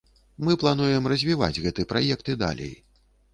[0.45, 2.73] Мы плануем развіваць гэты праект і далей.